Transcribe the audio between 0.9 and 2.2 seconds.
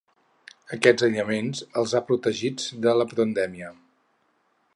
aïllament els ha